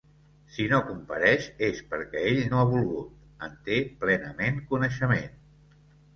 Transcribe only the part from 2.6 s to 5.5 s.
ha volgut, en té plenament coneixement.